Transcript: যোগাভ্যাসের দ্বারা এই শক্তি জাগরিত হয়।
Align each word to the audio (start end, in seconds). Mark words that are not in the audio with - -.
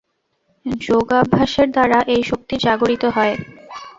যোগাভ্যাসের 0.81 1.67
দ্বারা 1.71 1.99
এই 2.13 2.21
শক্তি 2.23 2.55
জাগরিত 2.57 3.03
হয়। 3.15 3.35